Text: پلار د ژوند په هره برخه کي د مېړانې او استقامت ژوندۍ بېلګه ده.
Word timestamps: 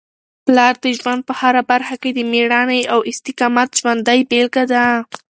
پلار 0.45 0.73
د 0.83 0.85
ژوند 0.99 1.21
په 1.27 1.33
هره 1.41 1.61
برخه 1.71 1.95
کي 2.01 2.09
د 2.13 2.19
مېړانې 2.31 2.81
او 2.93 2.99
استقامت 3.11 3.69
ژوندۍ 3.79 4.19
بېلګه 4.29 4.63
ده. 4.71 4.85